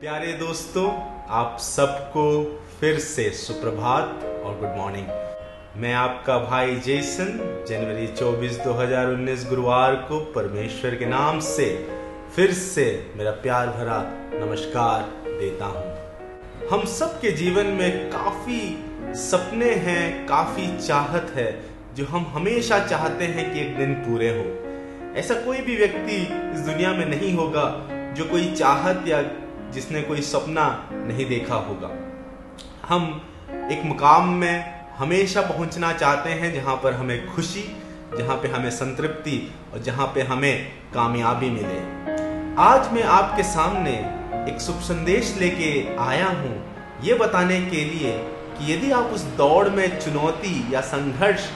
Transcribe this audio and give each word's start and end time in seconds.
प्यारे 0.00 0.32
दोस्तों, 0.32 0.90
आप 1.28 1.56
सबको 1.60 2.24
फिर 2.80 2.98
से 2.98 3.30
सुप्रभात 3.30 4.24
और 4.44 4.58
गुड 4.58 4.76
मॉर्निंग 4.76 5.06
मैं 5.76 5.94
आपका 5.94 6.38
भाई 6.38 6.76
जेसन, 6.76 7.30
जनवरी 7.68 8.06
24 8.06 8.58
2019 8.58 9.48
गुरुवार 9.48 9.94
को 9.94 10.20
परमेश्वर 10.20 10.94
के 10.94 11.06
नाम 11.06 11.40
से 11.40 11.66
फिर 12.36 12.52
से 12.52 12.84
मेरा 13.16 13.30
प्यार 13.30 13.66
भरा 13.66 13.98
नमस्कार 14.44 15.02
देता 15.26 15.66
हूँ। 15.66 16.68
हम 16.68 16.84
सबके 16.84 17.32
जीवन 17.32 17.66
में 17.66 18.10
काफ़ी 18.10 18.60
सपने 19.14 19.70
हैं, 19.70 20.26
काफ़ी 20.26 20.68
चाहत 20.78 21.32
है, 21.36 21.50
जो 21.94 22.04
हम 22.04 22.26
हमेशा 22.28 22.86
चाहते 22.86 23.24
हैं 23.24 23.52
कि 23.54 23.60
एक 23.60 23.76
दिन 23.76 23.94
पूरे 23.94 24.30
हो। 24.38 24.46
ऐसा 25.16 25.34
कोई 25.34 25.60
भी 25.60 25.76
व्यक्ति 25.76 26.22
इस 26.54 26.60
दुनिया 26.60 26.92
में 26.92 27.06
नहीं 27.06 27.34
होगा 27.34 27.66
जो 28.16 28.24
कोई 28.24 28.54
चाहत 28.54 29.04
या 29.08 29.22
जिसने 29.72 30.02
कोई 30.02 30.22
सपना 30.22 30.66
नहीं 30.90 31.26
देखा 31.26 31.54
होगा। 31.54 31.90
हम 32.88 33.04
एक 33.72 33.84
मुकाम 33.84 34.28
में 34.34 34.78
हमेशा 34.98 35.42
पहुँचना 35.42 35.92
चाहते 35.92 36.30
हैं, 36.30 36.52
जहाँ 36.54 36.76
पर 36.76 36.92
हमें 36.92 37.34
खुशी, 37.34 37.62
जहाँ 38.18 38.36
पे 38.36 38.48
हमें 38.48 38.70
संतृप्ति 38.70 39.36
और 39.72 39.82
जहाँ 39.82 40.06
पे 40.06 40.22
हमें 40.22 40.66
कामयाबी 40.94 41.50
मिले। 41.50 41.80
आज 42.60 42.92
मैं 42.92 43.02
आपके 43.02 43.42
सामने 43.42 43.92
एक 44.52 44.60
शुभ 44.60 44.80
संदेश 44.80 45.36
लेके 45.38 45.96
आया 45.98 46.28
हूँ। 46.28 46.56
ये 47.04 47.14
बताने 47.14 47.60
के 47.60 47.84
लिए 47.84 48.12
कि 48.58 48.72
यदि 48.72 48.90
आप 48.90 49.04
उस 49.04 49.22
दौड़ 49.36 49.68
में 49.68 49.98
चुनौती 50.00 50.74
या 50.74 50.80
संघर्ष 50.80 51.48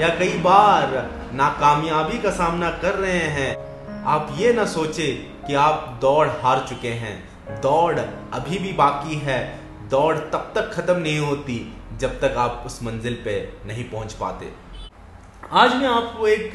या 0.00 0.08
कई 0.08 0.38
बार 0.38 0.96
नाकामयाबी 1.34 2.18
का 2.18 2.30
सामना 2.30 2.70
कर 2.70 2.94
रहे 2.94 3.18
हैं, 3.18 3.56
आप 4.04 4.34
ये 4.38 4.52
ना 4.52 4.64
सोचे 4.66 5.12
कि 5.46 5.54
आप 5.54 5.98
दौड़ 6.00 6.28
हार 6.28 6.64
चुके 6.68 6.88
हैं। 6.88 7.27
दौड़ 7.50 7.98
अभी 7.98 8.58
भी 8.58 8.72
बाकी 8.72 9.14
है। 9.16 9.38
दौड़ 9.90 10.16
तब 10.16 10.52
तक 10.54 10.70
खत्म 10.72 10.96
नहीं 10.96 11.18
होती 11.18 11.56
जब 11.98 12.18
तक 12.20 12.34
आप 12.38 12.62
उस 12.66 12.82
मंजिल 12.82 13.14
पे 13.24 13.36
नहीं 13.66 13.84
पहुँच 13.84 14.12
पाते। 14.12 14.52
आज 15.52 15.74
मैं 15.74 15.88
आपको 15.88 16.26
एक 16.26 16.52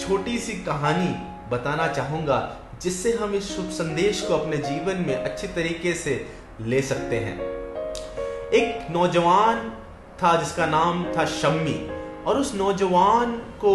छोटी 0.00 0.38
सी 0.38 0.52
कहानी 0.52 1.08
बताना 1.50 1.86
चाहूँगा, 1.88 2.38
जिससे 2.82 3.12
हम 3.12 3.34
इस 3.34 3.56
शुभ 3.56 3.70
संदेश 3.70 4.20
को 4.20 4.34
अपने 4.34 4.56
जीवन 4.58 5.04
में 5.06 5.14
अच्छी 5.14 5.46
तरीके 5.46 5.92
से 5.94 6.14
ले 6.60 6.82
सकते 6.82 7.18
हैं। 7.18 7.38
एक 8.52 8.90
नौजवान 8.90 9.68
था 10.22 10.36
जिसका 10.36 10.66
नाम 10.66 11.04
था 11.12 11.24
शम्मी, 11.32 11.78
और 12.26 12.38
उस 12.38 12.54
नौजवान 12.54 13.32
को 13.64 13.74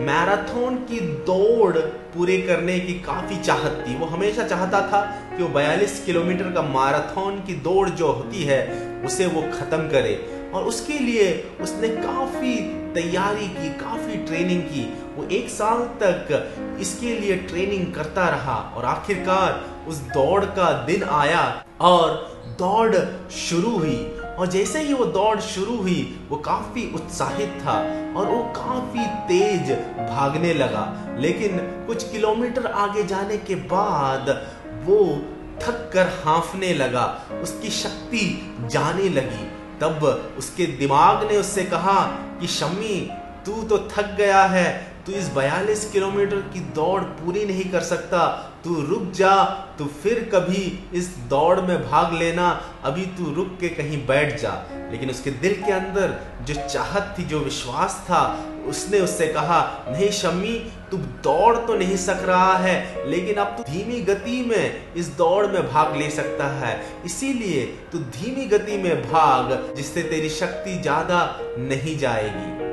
मैराथन 0.00 0.86
की 0.90 1.00
दौड़ 1.00 1.78
पूरे 1.78 2.38
करने 2.38 2.80
की 2.80 2.94
काफ़ी 2.94 3.36
चाहत 3.36 3.84
थी। 3.88 3.96
वो 3.96 4.06
हमेशा 4.06 4.46
चाहता 4.46 4.80
था 4.82 5.00
कि 5.36 5.42
वो 5.42 5.48
42 5.48 6.04
किलोमीटर 6.06 6.44
का 6.44 6.62
मैराथन 6.62 7.44
की 7.46 7.54
दौड़ 7.54 7.88
जो 7.88 8.12
होती 8.12 8.42
है, 8.42 8.88
उसे 9.04 9.26
वो 9.26 9.42
खत्म 9.42 9.78
करे। 9.78 10.38
और 10.54 10.64
उसके 10.64 10.98
लिए 10.98 11.50
उसने 11.60 11.88
काफ़ी 11.88 12.56
तैयारी 12.94 13.48
की, 13.48 13.68
काफ़ी 13.68 14.16
ट्रेनिंग 14.16 14.62
की। 14.62 14.94
वो 15.16 15.28
एक 15.28 15.48
साल 15.48 15.78
तक 15.78 16.54
इसके 16.80 17.20
लिए 17.20 17.36
ट्रेनिंग 17.36 17.94
करता 17.94 18.28
रहा 18.28 18.74
और 18.76 18.84
आखिरकार 18.84 19.64
उस 19.88 19.96
दौड़ 19.96 20.44
का 20.44 20.72
दिन 20.72 21.02
आया 21.02 21.64
और 21.80 22.10
दौड़ 22.58 22.96
शुरू 23.30 23.70
हुई। 23.78 24.21
और 24.38 24.46
जैसे 24.46 24.82
ही 24.82 24.94
वो 24.94 25.04
दौड़ 25.04 25.40
शुरू 25.40 25.76
हुई, 25.76 26.20
वो 26.28 26.36
काफ़ी 26.36 26.92
उत्साहित 26.94 27.58
था 27.60 27.72
और 28.16 28.26
वो 28.26 28.42
काफ़ी 28.42 29.06
तेज 29.06 29.72
भागने 30.10 30.54
लगा। 30.54 31.16
लेकिन 31.18 31.58
कुछ 31.58 32.12
किलोमीटर 32.12 32.66
आगे 32.66 33.04
जाने 33.04 33.36
के 33.36 33.54
बाद 33.54 34.46
वो 34.84 35.22
थक 35.62 35.90
कर 35.92 36.06
हाफने 36.24 36.74
लगा, 36.74 37.22
उसकी 37.42 37.70
शक्ति 37.70 38.56
जाने 38.60 39.08
लगी। 39.08 39.50
तब 39.80 40.32
उसके 40.38 40.66
दिमाग 40.66 41.30
ने 41.30 41.36
उससे 41.38 41.64
कहा 41.64 42.06
कि, 42.40 42.46
शम्मी, 42.46 43.10
तू 43.46 43.62
तो 43.62 43.78
थक 43.78 44.14
गया 44.18 44.42
है 44.42 44.91
तू 45.06 45.12
इस 45.12 45.28
42 45.34 45.84
किलोमीटर 45.92 46.36
की 46.36 46.60
दौड़ 46.60 47.00
पूरी 47.00 47.44
नहीं 47.44 47.64
कर 47.64 47.80
सकता। 47.80 48.26
तू 48.64 48.74
रुक 48.80 49.10
जा, 49.12 49.44
तू 49.78 49.84
फिर 49.84 50.30
कभी 50.34 50.88
इस 50.94 51.08
दौड़ 51.08 51.60
में 51.60 51.90
भाग 51.90 52.12
लेना। 52.12 52.48
अभी 52.84 53.06
तू 53.06 53.34
रुक 53.34 53.56
के 53.60 53.68
कहीं 53.68 54.06
बैठ 54.06 54.40
जा। 54.40 54.52
लेकिन 54.92 55.10
उसके 55.10 55.30
दिल 55.30 55.54
के 55.54 55.72
अंदर 55.72 56.14
जो 56.44 56.54
चाहत 56.54 57.14
थी, 57.18 57.24
जो 57.24 57.38
विश्वास 57.38 58.04
था, 58.04 58.48
उसने 58.68 59.00
उससे 59.00 59.26
कहा, 59.26 59.86
नहीं 59.88 60.10
शम्मी, 60.10 60.54
तू 60.90 60.96
दौड़ 60.96 61.56
तो 61.56 61.74
नहीं 61.74 61.96
सक 61.96 62.22
रहा 62.24 62.56
है, 62.56 63.04
लेकिन 63.10 63.34
अब 63.34 63.46
तू 63.46 63.72
धीमी 63.72 64.00
गति 64.00 64.44
में 64.50 64.94
इस 64.96 65.08
दौड़ 65.08 65.46
में 65.46 65.72
भाग 65.72 65.96
ले 65.96 66.10
सकता 66.10 66.46
है। 66.46 66.80
इसीलिए 67.04 67.66
तू 67.92 67.98
धीमी 67.98 68.46
गति 68.46 68.76
में 68.76 69.02
भाग, 69.02 69.74
जिससे 69.76 70.02
तेरी 70.02 70.28
शक्ति 70.28 70.78
ज़्यादा 70.82 71.40
नहीं 71.58 71.98
जाएगी। 71.98 72.71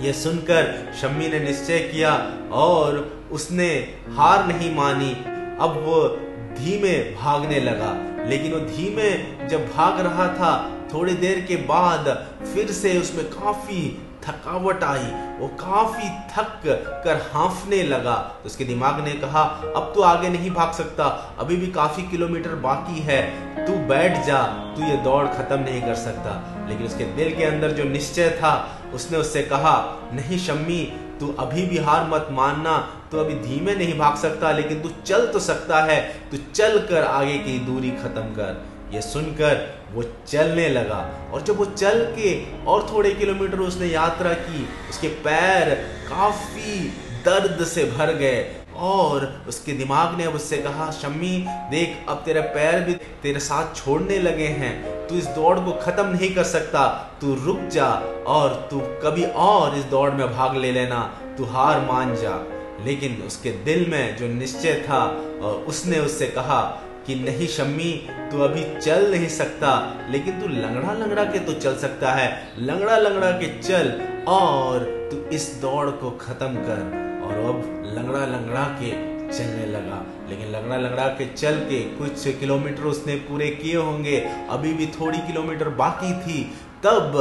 यह 0.00 0.12
सुनकर 0.12 0.92
शम्मी 1.02 1.28
ने 1.28 1.40
निश्चय 1.40 1.78
किया 1.78 2.32
और 2.52 3.20
उसने 3.32 3.94
हार 4.10 4.46
नहीं 4.46 4.74
मानी। 4.74 5.12
अब 5.60 5.82
वो 5.86 6.08
धीमे 6.54 6.98
भागने 6.98 7.60
लगा। 7.60 8.14
लेकिन 8.28 8.52
वो 8.52 8.60
धीमे 8.60 9.10
जब 9.46 9.72
भाग 9.72 10.00
रहा 10.00 10.28
था, 10.28 10.70
थोड़ी 10.94 11.14
देर 11.14 11.40
के 11.40 11.56
बाद 11.56 12.26
फिर 12.54 12.70
से 12.70 12.98
उसमें 12.98 13.24
काफ़ी 13.24 14.06
थकावट 14.28 14.84
आई। 14.84 15.36
वो 15.38 15.48
काफ़ी 15.48 16.08
थक 16.08 16.60
कर 17.04 17.30
हाफने 17.34 17.82
लगा। 17.82 18.14
तो 18.14 18.46
उसके 18.46 18.64
दिमाग 18.64 19.04
ने 19.04 19.12
कहा, 19.12 19.42
अब 19.76 19.92
तो 19.94 20.02
आगे 20.02 20.28
नहीं 20.28 20.50
भाग 20.50 20.72
सकता। 20.72 21.36
अभी 21.38 21.56
भी 21.56 21.66
काफ़ी 21.66 22.02
किलोमीटर 22.02 22.50
बाकी 22.50 23.00
है। 23.00 23.54
तू 23.66 23.72
बैठ 23.72 24.26
जा। 24.26 24.42
तू 24.42 24.84
ये 24.86 24.96
दौड़ 24.96 25.26
खत्म 25.26 25.58
नहीं 25.58 25.82
कर 25.82 25.94
सकता। 25.94 26.58
लेकिन 26.68 26.86
उसके 26.86 27.04
दिल 27.04 27.34
के 27.34 27.44
अंदर 27.44 27.70
जो 27.70 27.84
निश्चय 27.84 28.30
था 28.30 28.80
उसने 28.94 29.18
उससे 29.18 29.42
कहा, 29.42 30.00
नहीं 30.14 30.38
शम्मी, 30.38 30.92
तू 31.20 31.32
अभी 31.38 31.66
भी 31.66 31.78
हार 31.78 32.06
मत 32.06 32.28
मानना। 32.30 33.00
तू 33.10 33.18
अभी 33.18 33.34
धीमे 33.34 33.74
नहीं 33.74 33.98
भाग 33.98 34.16
सकता, 34.16 34.52
लेकिन 34.52 34.82
तू 34.82 34.90
चल 35.06 35.26
तो 35.26 35.38
सकता 35.38 35.82
है। 35.82 36.00
तू 36.30 36.36
चल 36.54 36.78
कर 36.78 37.04
आगे 37.04 37.38
की 37.38 37.58
दूरी 37.58 37.90
खत्म 37.90 38.22
कर। 38.22 38.66
ये 38.94 39.02
सुनकर 39.02 39.84
वो 39.92 40.04
चलने 40.28 40.68
लगा। 40.68 41.30
और 41.32 41.42
जब 41.42 41.56
वो 41.56 41.64
चल 41.64 42.14
के 42.18 42.46
और 42.64 42.90
थोड़े 42.92 43.10
किलोमीटर 43.10 43.58
उसने 43.58 43.86
यात्रा 43.86 44.32
की, 44.32 44.68
उसके 44.90 45.08
पैर 45.08 45.74
काफ़ी 46.08 46.80
दर्द 47.24 47.64
से 47.66 47.84
भर 47.84 48.12
गए। 48.12 48.63
और 48.76 49.44
उसके 49.48 49.72
दिमाग 49.72 50.18
ने 50.18 50.24
अब 50.24 50.34
उससे 50.34 50.56
कहा, 50.56 50.90
शम्मी, 50.90 51.46
देख, 51.48 51.96
अब 52.08 52.16
तेरे 52.16 52.40
पैर 52.40 52.80
भी 52.80 52.94
तेरे 52.94 53.40
साथ 53.40 53.76
छोड़ने 53.76 54.18
लगे 54.18 54.46
हैं। 54.46 55.06
तू 55.06 55.14
इस 55.14 55.26
दौड़ 55.26 55.60
को 55.60 55.72
खत्म 55.72 56.06
नहीं 56.06 56.34
कर 56.34 56.44
सकता। 56.44 57.10
तू 57.20 57.34
रुक 57.34 57.60
जा 57.60 57.88
और 58.26 58.68
तू 58.70 58.80
कभी 58.80 59.24
और 59.24 59.76
इस 59.76 59.84
दौड़ 59.84 60.10
में 60.10 60.36
भाग 60.36 60.56
ले 60.56 60.72
लेना। 60.72 61.20
तू 61.38 61.44
हार 61.44 61.80
मान 61.80 62.16
जा। 62.16 62.46
लेकिन 62.84 63.22
उसके 63.26 63.50
दिल 63.50 63.90
में 63.90 64.16
जो 64.16 64.28
निश्चय 64.28 64.74
था 64.88 65.04
और 65.42 65.64
उसने 65.68 65.98
उससे 65.98 66.26
कहा 66.26 66.82
कि, 67.06 67.14
नहीं 67.14 67.46
शम्मी, 67.46 68.06
तू 68.10 68.40
अभी 68.40 68.80
चल 68.80 69.10
नहीं 69.10 69.28
सकता। 69.28 70.00
लेकिन 70.10 70.40
तू 70.40 70.48
लंगड़ा 70.48 70.92
लंगड़ा 70.92 71.24
के 71.24 71.38
तो 71.38 71.52
चल 71.52 71.76
सकता 71.76 72.12
है। 72.12 72.52
लंगड़ा 72.58 72.96
लंगड़ा 72.96 73.30
के 73.30 73.58
चल 73.58 74.02
और 74.28 75.08
तू 75.12 75.36
इस 75.36 75.58
दौड़ 75.62 75.90
को 75.90 76.10
खत्म 76.10 76.48
कर। 76.48 77.03
और 77.24 77.34
अब 77.34 77.82
लंगड़ा 77.96 78.24
लंगड़ा 78.26 78.64
के 78.80 78.90
चलने 79.38 79.66
लगा। 79.66 80.06
लेकिन 80.28 80.52
लंगड़ा 80.52 80.76
लंगड़ा 80.76 81.06
के 81.08 81.26
चल 81.26 81.56
के 81.60 81.80
कुछ 81.80 82.28
किलोमीटर 82.38 82.82
उसने 82.82 83.14
पूरे 83.14 83.48
किए 83.48 83.76
होंगे। 83.76 84.16
अभी 84.50 84.72
भी 84.72 84.86
थोड़ी 84.86 85.18
किलोमीटर 85.18 85.68
बाकी 85.68 86.12
थी। 86.20 86.54
तब 86.86 87.14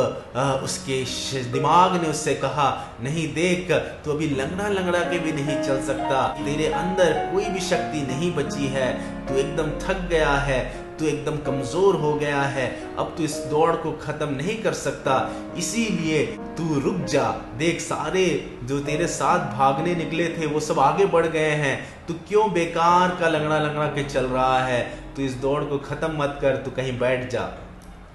उसके 0.63 1.03
दिमाग 1.43 2.01
ने 2.01 2.07
उससे 2.09 2.33
कहा, 2.35 2.95
नहीं 3.01 3.33
देख, 3.33 3.71
तू 4.05 4.11
अभी 4.11 4.27
लंगड़ा 4.29 4.67
लंगड़ा 4.69 4.99
के 4.99 5.19
भी 5.19 5.31
नहीं 5.31 5.61
चल 5.63 5.81
सकता। 5.81 6.27
तेरे 6.27 6.65
अंदर 6.67 7.29
कोई 7.33 7.45
भी 7.45 7.59
शक्ति 7.59 8.01
नहीं 8.01 8.35
बची 8.35 8.67
है। 8.67 8.93
तू 9.27 9.35
एकदम 9.35 9.69
थक 9.79 10.07
गया 10.09 10.29
है। 10.29 10.82
तू 10.99 11.05
एकदम 11.05 11.37
कमज़ोर 11.37 11.95
हो 11.95 12.13
गया 12.13 12.41
है, 12.41 12.95
अब 12.97 13.13
तू 13.17 13.23
इस 13.23 13.35
दौड़ 13.35 13.75
को 13.75 13.91
खत्म 13.91 14.29
नहीं 14.29 14.57
कर 14.57 14.73
सकता। 14.73 15.31
इसीलिए 15.57 16.25
तू 16.25 16.79
रुक 16.79 16.95
जा। 16.95 17.29
देख, 17.57 17.81
सारे 17.81 18.51
जो 18.63 18.79
तेरे 18.79 19.07
साथ 19.07 19.57
भागने 19.57 19.95
निकले 19.95 20.27
थे, 20.29 20.45
वो 20.45 20.59
सब 20.59 20.79
आगे 20.79 21.05
बढ़ 21.05 21.27
गए 21.27 21.49
हैं। 21.49 22.05
तू 22.07 22.13
क्यों 22.13 22.53
बेकार 22.53 23.17
का 23.21 23.27
लंगड़ा 23.27 23.59
लंगड़ा 23.59 23.87
के 23.87 24.03
चल 24.03 24.25
रहा 24.25 24.65
है? 24.65 24.81
तू 25.15 25.21
इस 25.21 25.33
दौड़ 25.33 25.63
को 25.63 25.77
खत्म 25.77 26.11
मत 26.17 26.39
कर, 26.41 26.55
तू 26.55 26.71
कहीं 26.71 26.99
बैठ 26.99 27.31
जा। 27.31 27.49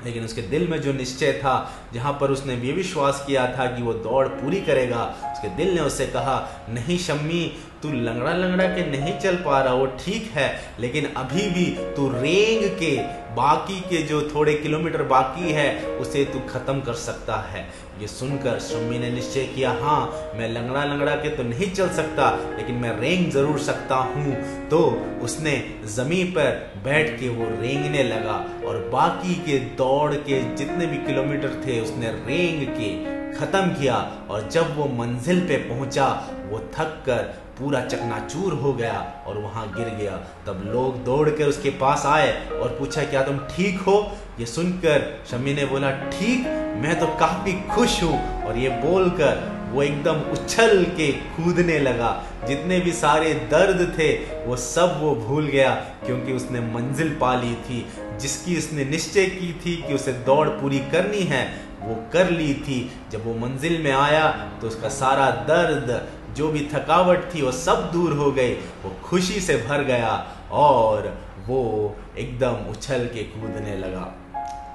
लेकिन 0.05 0.25
उसके 0.25 0.43
दिल 0.43 0.69
में 0.69 0.81
जो 0.81 0.93
निश्चय 0.93 1.33
था, 1.33 1.73
जहाँ 1.95 2.13
पर 2.13 2.31
उसने 2.31 2.55
ये 2.55 2.73
विश्वास 2.73 3.25
किया 3.27 3.47
था 3.59 3.67
कि 3.77 3.83
वो 3.83 3.93
दौड़ 3.93 4.27
पूरी 4.29 4.61
करेगा, 4.61 5.05
उसके 5.33 5.49
दिल 5.49 5.75
ने 5.75 5.81
उससे 5.81 6.07
कहा, 6.07 6.67
नहीं 6.69 6.99
शम्मी 6.99 7.53
तू 7.83 7.91
लंगड़ा 7.91 8.33
लंगड़ा 8.35 8.65
के 8.67 8.91
नहीं 8.91 9.19
चल 9.19 9.37
पा 9.37 9.61
रहा, 9.63 9.75
वो 9.75 9.87
ठीक 9.99 10.31
है, 10.35 10.49
लेकिन 10.81 11.07
अभी 11.17 11.49
भी 11.51 11.65
तू 11.97 12.09
रेंग 12.13 12.69
के 12.79 12.97
बाकी 13.35 13.81
के 13.81 14.03
जो 14.05 14.21
थोड़े 14.31 14.55
किलोमीटर 14.55 15.03
बाकी 15.05 15.53
है, 15.53 15.71
उसे 15.97 16.25
तू 16.25 16.39
खत्म 16.49 16.81
कर 16.81 16.95
सकता 16.95 17.37
है। 17.51 17.67
ये 18.01 18.07
सुनकर 18.07 18.59
शम्मी 18.61 18.99
ने 18.99 19.11
निश्चय 19.11 19.45
किया 19.47 19.71
हाँ 19.81 20.33
मैं 20.37 20.49
लंगड़ा 20.49 20.85
लंगड़ा 20.85 21.15
के 21.17 21.29
तो 21.37 21.43
नहीं 21.43 21.71
चल 21.73 21.89
सकता, 21.91 22.31
लेकिन 22.57 22.75
मैं 22.77 22.97
रेंग 23.01 23.31
ज़रूर 23.33 23.59
सकता 23.61 23.97
हूँ। 23.97 24.35
तो 24.71 24.81
उसने 25.23 25.53
ज़मीन 25.97 26.31
पर 26.33 26.51
बैठ 26.85 27.19
के 27.21 27.29
वो 27.29 27.49
रेंगने 27.53 28.03
लगा 28.05 28.35
और 28.67 28.79
बाकी 28.93 29.35
के 29.45 29.59
दौड़ 29.77 30.15
के 30.15 30.41
जितने 30.57 30.87
भी 30.87 30.97
किलोमीटर 31.07 31.63
थे, 31.67 31.81
उसने 31.81 32.11
रेंग 32.27 32.67
के 32.71 33.17
खत्म 33.39 33.69
किया 33.69 33.97
और 34.31 34.49
जब 34.49 34.77
वो 34.77 34.85
मंजिल 34.85 35.41
पे 35.41 35.57
पहुँचा, 35.57 36.07
वो 36.51 36.59
थक 36.59 37.03
कर 37.07 37.23
पूरा 37.59 37.81
चकनाचूर 37.81 38.53
हो 38.53 38.73
गया 38.73 39.25
और 39.27 39.39
वहाँ 39.39 39.67
गिर 39.77 39.89
गया। 39.95 40.17
तब 40.47 40.63
लोग 40.67 41.05
दौड़ 41.05 41.31
कर 41.31 41.45
उसके 41.45 41.71
पास 41.71 42.07
आए 42.07 42.51
और 42.51 42.69
पूछा, 42.69 43.05
क्या 43.05 43.23
तुम 43.23 43.39
ठीक 43.39 43.81
हो? 43.81 44.13
ये 44.41 44.47
सुनकर 44.47 45.25
शमी 45.31 45.55
ने 45.55 45.65
बोला, 45.65 45.91
ठीक, 45.91 46.47
मैं 46.83 46.99
तो 47.01 47.07
काफ़ी 47.07 47.53
खुश 47.53 48.03
हूँ। 48.03 48.45
और 48.45 48.57
ये 48.57 48.69
बोलकर 48.69 49.59
वो 49.73 49.83
एकदम 49.83 50.21
उछल 50.33 50.85
के 50.85 51.13
कूदने 51.13 51.79
लगा। 51.79 52.25
जितने 52.49 52.81
भी 52.81 52.93
सारे 52.93 53.35
दर्द 53.35 53.99
थे, 53.99 54.13
वो 54.45 54.57
सब 54.57 54.99
वो 55.01 55.15
भूल 55.15 55.47
गया, 55.47 55.75
क्योंकि 56.07 56.33
उसने 56.33 56.61
मंजिल 56.61 57.17
पा 57.21 57.35
ली 57.35 57.55
थी, 57.55 57.87
जिसकी 58.21 58.59
उसने 58.59 58.85
निश्चय 58.85 59.27
की 59.27 59.53
थी 59.67 59.77
कि 59.77 59.95
उसे 59.95 60.13
दौड़ 60.13 60.49
पूरी 60.49 60.79
करनी 60.79 61.21
है। 61.21 61.68
वो 61.81 61.95
कर 62.13 62.31
ली 62.31 62.53
थी। 62.57 62.81
जब 63.13 63.27
वो 63.27 63.35
मंजिल 63.37 63.83
में 63.83 63.93
आया 63.93 64.29
तो 64.61 64.67
उसका 64.67 64.89
सारा 64.89 65.31
दर्द, 65.49 65.91
जो 66.37 66.49
भी 66.49 66.69
थकावट 66.75 67.35
थी, 67.35 67.43
वो 67.43 67.53
सब 67.55 67.91
दूर 67.93 68.13
हो 68.13 68.31
गई। 68.33 68.53
वो 68.83 68.95
खुशी 69.05 69.41
से 69.41 69.57
भर 69.59 69.85
गया 69.85 70.15
और 70.53 71.13
वो 71.47 71.97
एकदम 72.19 72.71
उछल 72.71 73.07
के 73.07 73.23
कूदने 73.25 73.77
लगा। 73.77 74.15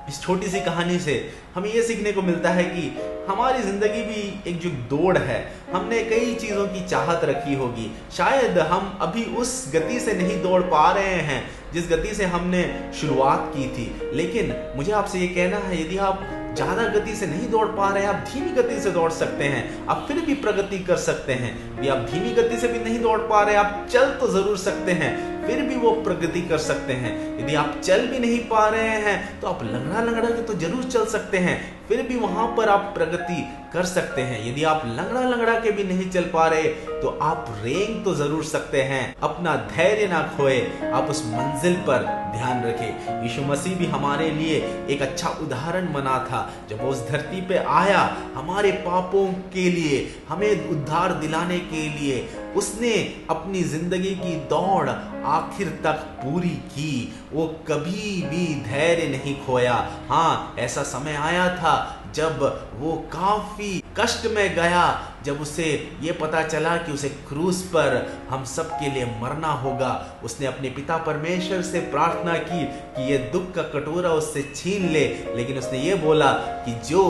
इस 0.09 0.19
छोटी 0.21 0.47
सी 0.47 0.59
कहानी 0.61 0.97
से 0.99 1.13
हमें 1.55 1.69
ये 1.69 1.81
सीखने 1.83 2.11
को 2.11 2.21
मिलता 2.21 2.49
है 2.49 2.63
कि 2.63 2.81
हमारी 3.29 3.61
ज़िंदगी 3.63 4.01
भी 4.03 4.49
एक 4.49 4.59
जो 4.59 4.69
दौड़ 4.89 5.17
है। 5.17 5.39
हमने 5.73 6.03
कई 6.03 6.33
चीज़ों 6.35 6.67
की 6.67 6.85
चाहत 6.87 7.23
रखी 7.25 7.53
होगी। 7.53 7.89
शायद 8.11 8.59
हम 8.71 8.97
अभी 9.01 9.23
उस 9.35 9.53
गति 9.75 9.99
से 9.99 10.13
नहीं 10.13 10.41
दौड़ 10.41 10.61
पा 10.63 10.91
रहे 10.91 11.15
हैं, 11.21 11.41
जिस 11.73 11.89
गति 11.89 12.13
से 12.15 12.25
हमने 12.25 12.63
शुरुआत 13.01 13.51
की 13.55 13.67
थी। 13.67 13.91
लेकिन 14.13 14.53
मुझे 14.75 14.91
आपसे 14.91 15.19
ये 15.19 15.27
कहना 15.27 15.57
है, 15.57 15.81
यदि 15.81 15.97
आप 15.99 16.27
ज़्यादा 16.55 16.83
गति 16.89 17.15
से 17.15 17.25
नहीं 17.27 17.49
दौड़ 17.49 17.67
पा 17.67 17.89
रहे 17.89 18.03
हैं 18.03 18.09
आप 18.09 18.25
धीमी 18.29 18.49
गति 18.53 18.79
से 18.81 18.91
दौड़ 18.91 19.11
सकते 19.11 19.43
हैं, 19.43 19.87
आप 19.87 20.05
फिर 20.07 20.19
भी 20.25 20.33
प्रगति 20.35 20.79
कर 20.79 20.95
सकते 20.99 21.33
हैं। 21.33 21.89
आप 21.89 22.05
धीमी 22.11 22.33
गति 22.33 22.57
से 22.57 22.67
भी 22.67 22.79
नहीं 22.79 22.99
दौड़ 23.01 23.19
पा 23.21 23.41
रहे, 23.41 23.55
आप 23.55 23.87
चल 23.91 24.11
तो 24.19 24.27
ज़रूर 24.31 24.57
सकते 24.57 24.91
हैं 24.93 25.32
फिर 25.45 25.61
भी 25.63 25.75
वो 25.77 25.91
प्रगति 26.03 26.41
कर 26.43 26.57
सकते 26.59 26.93
हैं। 26.95 27.13
यदि 27.39 27.55
आप 27.55 27.79
चल 27.83 28.07
भी 28.07 28.19
नहीं 28.19 28.39
पा 28.49 28.67
रहे 28.67 28.97
हैं 29.01 29.39
तो 29.41 29.47
आप 29.47 29.63
लंगड़ा 29.63 30.01
लंगड़ा 30.01 30.29
के 30.29 30.41
तो 30.43 30.53
ज़रूर 30.59 30.83
चल 30.85 31.05
सकते 31.07 31.37
हैं। 31.39 31.61
फिर 31.87 32.01
भी 32.01 32.15
वहाँ 32.17 32.45
पर 32.57 32.69
आप 32.69 32.91
प्रगति 32.95 33.41
कर 33.73 33.85
सकते 33.85 34.21
हैं। 34.21 34.39
यदि 34.41 34.63
आप 34.63 34.81
लंगड़ा 34.87 35.21
लंगड़ा 35.21 35.59
के 35.59 35.71
भी 35.71 35.83
नहीं 35.83 36.09
चल 36.09 36.23
पा 36.33 36.47
रहे 36.47 36.63
तो 37.01 37.07
आप 37.23 37.45
रेंग 37.63 38.03
तो 38.05 38.13
ज़रूर 38.15 38.43
सकते 38.45 38.81
हैं। 38.83 39.03
अपना 39.23 39.55
धैर्य 39.71 40.07
ना 40.07 40.21
खोए, 40.37 40.59
आप 40.93 41.09
उस 41.09 41.23
मंजिल 41.27 41.75
पर 41.87 42.05
ध्यान 42.33 42.63
रखें। 42.63 43.23
यीशु 43.23 43.41
मसीह 43.43 43.75
भी 43.77 43.85
हमारे 43.87 44.29
लिए 44.31 44.55
एक 44.89 45.01
अच्छा 45.01 45.29
उदाहरण 45.43 45.91
बना 45.93 46.17
था। 46.29 46.49
जब 46.69 46.81
वो 46.81 46.89
उस 46.89 47.07
धरती 47.09 47.41
पे 47.41 47.57
आया, 47.57 47.99
हमारे 48.35 48.71
पापों 48.85 49.27
के 49.53 49.69
लिए, 49.71 50.07
हमें 50.29 50.69
उद्धार 50.69 51.13
दिलाने 51.21 51.59
के 51.65 51.87
लिए 51.89 52.21
उसने 52.55 52.93
अपनी 53.29 53.63
ज़िंदगी 53.65 54.15
की 54.15 54.35
दौड़ 54.49 54.89
आखिर 54.89 55.67
तक 55.83 56.05
पूरी 56.23 56.49
की। 56.49 57.13
वो 57.33 57.47
कभी 57.67 58.21
भी 58.23 58.45
धैर्य 58.63 59.07
नहीं 59.09 59.35
खोया। 59.45 59.75
हाँ 60.09 60.55
ऐसा 60.59 60.83
समय 60.85 61.15
आया 61.21 61.47
था 61.57 61.75
जब 62.15 62.41
वो 62.79 62.91
काफ़ी 63.13 63.81
कष्ट 63.99 64.25
में 64.31 64.55
गया, 64.55 64.83
जब 65.25 65.41
उसे 65.41 65.65
ये 66.01 66.11
पता 66.11 66.41
चला 66.43 66.75
कि 66.77 66.91
उसे 66.91 67.09
क्रूस 67.27 67.61
पर 67.73 67.95
हम 68.29 68.43
सब 68.45 68.69
के 68.71 68.89
लिए 68.89 69.05
मरना 69.21 69.51
होगा। 69.63 69.91
उसने 70.23 70.45
अपने 70.47 70.69
पिता 70.69 70.97
परमेश्वर 71.05 71.61
से 71.61 71.79
प्रार्थना 71.91 72.37
की 72.39 72.63
कि 72.65 73.11
ये 73.11 73.17
दुख 73.33 73.51
का 73.53 73.63
कटोरा 73.71 74.09
उससे 74.11 74.41
छीन 74.55 74.89
ले, 74.89 75.05
लेकिन 75.35 75.57
उसने 75.57 75.79
ये 75.79 75.95
बोला 75.97 76.31
कि 76.65 76.73
जो 76.89 77.03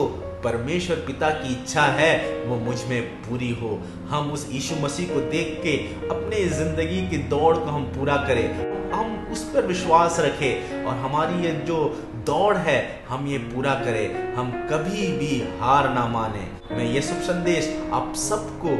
परमेश्वर 0.43 0.95
पिता 0.97 1.29
की 1.29 1.53
इच्छा 1.53 1.81
है, 1.81 2.13
वो 2.45 2.55
मुझमें 2.55 3.01
पूरी 3.23 3.49
हो। 3.51 3.79
हम 4.09 4.31
उस 4.31 4.47
यीशु 4.51 4.75
मसीह 4.75 5.13
को 5.13 5.19
देख 5.31 5.59
के, 5.63 5.75
अपने 6.07 6.43
ज़िंदगी 6.49 7.07
की 7.07 7.17
दौड़ 7.27 7.55
को 7.57 7.65
हम 7.65 7.83
पूरा 7.85 8.15
करें। 8.27 8.71
हम 8.91 9.15
उस 9.31 9.43
पर 9.43 9.65
विश्वास 9.65 10.19
रखें 10.19 10.83
और 10.83 10.95
हमारी 10.95 11.43
ये 11.45 11.51
जो 11.67 11.77
दौड़ 12.25 12.57
है, 12.57 13.05
हम 13.09 13.27
ये 13.27 13.37
पूरा 13.37 13.73
करें। 13.75 14.33
हम 14.35 14.51
कभी 14.71 15.07
भी 15.17 15.41
हार 15.59 15.89
ना 15.93 16.07
माने। 16.07 16.47
मैं 16.75 16.85
ये 16.85 17.01
शुभ 17.01 17.21
संदेश 17.21 17.67
आप 17.93 18.13
सबको 18.15 18.75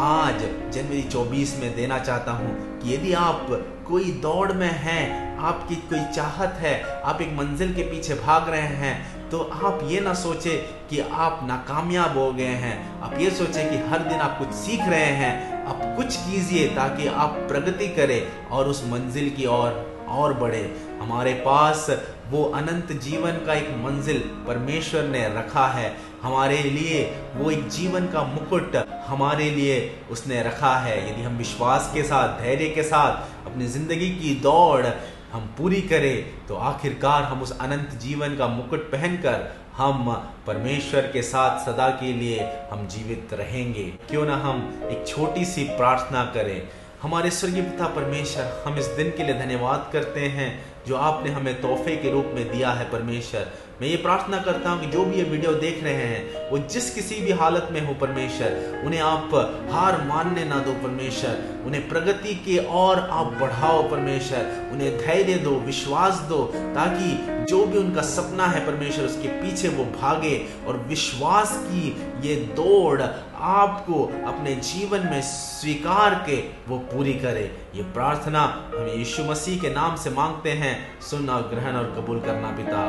आज, 0.00 0.42
जनवरी 0.72 1.02
24 1.02 1.58
में 1.60 1.74
देना 1.76 1.98
चाहता 1.98 2.32
हूँ 2.32 2.80
कि 2.80 2.94
यदि 2.94 3.12
आप 3.12 3.46
कोई 3.88 4.10
दौड़ 4.22 4.52
में 4.52 4.70
हैं, 4.70 5.36
आपकी 5.38 5.76
कोई 5.88 6.04
चाहत 6.14 6.54
है, 6.60 6.80
आप 7.02 7.20
एक 7.22 7.32
मंजिल 7.32 7.74
के 7.74 7.82
पीछे 7.82 8.14
भाग 8.14 8.48
रहे 8.48 8.60
हैं 8.60 9.23
तो 9.34 9.38
आप 9.38 9.80
ये 9.84 10.00
ना 10.00 10.12
सोचे 10.14 10.50
कि 10.90 10.98
आप 10.98 11.40
नाकामयाब 11.44 12.18
हो 12.18 12.32
गए 12.32 12.52
हैं। 12.56 13.00
आप 13.02 13.14
ये 13.18 13.30
सोचे 13.30 13.64
कि 13.70 13.76
हर 13.88 13.98
दिन 13.98 14.20
आप 14.20 14.36
कुछ 14.38 14.48
सीख 14.48 14.80
रहे 14.80 15.08
हैं। 15.20 15.64
आप 15.66 15.80
कुछ 15.96 16.16
कीजिए 16.16 16.66
ताकि 16.68 17.06
आप 17.06 17.30
प्रगति 17.48 17.88
करें 17.88 18.48
और 18.48 18.68
उस 18.68 18.84
मंजिल 18.84 19.30
की 19.30 19.46
ओर 19.46 20.04
और, 20.08 20.34
बढ़े। 20.34 20.62
हमारे 21.00 21.32
पास 21.46 21.86
वो 22.30 22.44
अनंत 22.54 22.92
जीवन 23.02 23.44
का 23.46 23.54
एक 23.54 23.70
मंजिल 23.84 24.18
परमेश्वर 24.46 25.02
ने 25.02 25.26
रखा 25.28 25.66
है। 25.68 25.94
हमारे 26.22 26.62
लिए 26.62 27.02
वो 27.36 27.50
एक 27.50 27.68
जीवन 27.68 28.06
का 28.06 28.22
मुकुट 28.24 28.76
हमारे 29.06 29.50
लिए 29.50 29.80
उसने 30.10 30.42
रखा 30.42 30.74
है। 30.76 30.96
यदि 31.10 31.22
हम 31.22 31.36
विश्वास 31.38 31.90
के 31.94 32.02
साथ 32.02 32.40
धैर्य 32.40 32.68
के 32.68 32.82
साथ 32.82 33.46
अपनी 33.46 33.66
ज़िंदगी 33.66 34.10
की 34.10 34.34
दौड़ 34.42 34.86
हम 35.34 35.46
पूरी 35.58 35.80
करें 35.82 36.46
तो 36.46 36.54
आखिरकार 36.54 37.22
हम 37.22 37.40
उस 37.42 37.58
अनंत 37.58 37.94
जीवन 38.02 38.36
का 38.36 38.46
मुकुट 38.48 38.82
पहनकर 38.92 39.46
हम 39.76 40.10
परमेश्वर 40.46 41.06
के 41.06 41.22
साथ 41.22 41.64
सदा 41.64 41.88
के 42.00 42.12
लिए 42.12 42.44
हम 42.70 42.86
जीवित 42.86 43.32
रहेंगे। 43.32 43.84
क्यों 44.10 44.26
ना 44.26 44.36
हम 44.36 44.62
एक 44.90 45.06
छोटी 45.08 45.44
सी 45.44 45.64
प्रार्थना 45.64 46.24
करें 46.34 46.68
हमारे 47.04 47.30
स्वर्गीय 47.30 47.62
पिता 47.62 47.86
परमेश्वर, 47.86 48.44
हम 48.66 48.78
इस 48.78 48.86
दिन 48.98 49.10
के 49.16 49.22
लिए 49.22 49.34
धन्यवाद 49.34 49.90
करते 49.92 50.20
हैं 50.20 50.48
जो 50.86 50.96
आपने 50.96 51.30
हमें 51.30 51.60
तोहफे 51.62 51.96
के 51.96 52.10
रूप 52.10 52.30
में 52.34 52.52
दिया 52.52 52.70
है 52.70 52.90
परमेश्वर। 52.90 53.46
मैं 53.80 53.88
ये 53.88 53.96
प्रार्थना 53.96 54.38
करता 54.38 54.70
हूँ 54.70 54.80
कि 54.80 54.86
जो 54.86 55.04
भी 55.04 55.16
ये 55.16 55.22
वीडियो 55.22 55.52
देख 55.54 55.82
रहे 55.84 55.92
हैं, 55.92 56.50
वो 56.50 56.58
जिस 56.68 56.94
किसी 56.94 57.20
भी 57.20 57.32
हालत 57.32 57.68
में 57.72 57.80
हो 57.86 57.94
परमेश्वर, 57.94 58.82
उन्हें 58.86 59.00
आप 59.00 59.34
हार 59.72 60.00
मानने 60.06 60.44
ना 60.44 60.58
दो 60.58 60.72
परमेश्वर, 60.82 61.42
उन्हें 61.66 61.88
प्रगति 61.88 62.34
के 62.34 62.56
और 62.58 62.98
आप 62.98 63.32
बढ़ाओ 63.40 63.82
परमेश्वर, 63.90 64.70
उन्हें 64.72 64.98
धैर्य 64.98 65.34
दो, 65.34 65.50
विश्वास 65.60 66.20
दो, 66.28 66.42
ताकि 66.74 67.44
जो 67.44 67.64
भी 67.66 67.78
उनका 67.78 68.02
सपना 68.02 68.46
है 68.46 68.66
परमेश्वर, 68.66 69.04
उसके 69.04 69.28
पीछे 69.42 69.68
वो 69.68 69.84
भागे 70.00 70.36
और 70.66 70.76
विश्वास 70.88 71.56
की 71.66 71.88
ये 72.28 72.36
दौड़ 72.56 73.02
आपको 73.44 74.04
अपने 74.04 74.54
जीवन 74.54 74.98
में 74.98 75.22
स्वीकार 75.22 76.14
के 76.14 76.36
वो 76.68 76.78
पूरी 76.78 77.12
करे। 77.12 77.58
ये 77.74 77.82
प्रार्थना 77.82 78.70
हम 78.76 78.88
यीशु 78.88 79.24
मसीह 79.24 79.60
के 79.60 79.70
नाम 79.70 79.96
से 79.96 80.10
मांगते 80.10 80.50
हैं। 80.50 81.00
सुन 81.00 81.28
और 81.28 81.42
ग्रहण 81.42 81.76
और 81.76 81.94
कबूल 81.96 82.20
करना 82.20 82.50
पिता। 82.50 82.80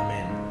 आमेन। 0.00 0.44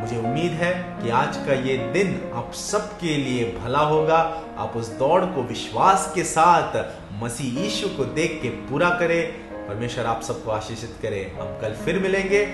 मुझे 0.00 0.18
उम्मीद 0.18 0.52
है 0.52 1.02
कि 1.02 1.10
आज 1.10 1.36
का 1.36 1.52
ये 1.52 1.78
दिन 1.78 2.32
आप 2.34 2.52
सबके 2.54 3.16
लिए 3.16 3.58
भला 3.64 3.80
होगा। 3.80 4.42
आप 4.58 4.72
उस 4.76 4.98
दौड़ 4.98 5.24
को 5.24 5.42
विश्वास 5.42 6.12
के 6.14 6.24
साथ 6.24 6.84
मसीह 7.22 7.60
यीशु 7.60 7.88
को 7.88 8.04
देख 8.04 8.40
के 8.42 8.48
पूरा 8.48 8.90
करें। 8.90 9.32
परमेश्वर 9.68 10.06
आप 10.06 10.22
सबको 10.22 10.50
आशीषित 10.50 10.94
करे। 11.02 11.36
हम 11.40 11.46
कल 11.46 11.74
फिर 11.74 11.98
मिलेंगे। 11.98 12.46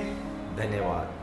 धन्यवाद। 0.56 1.21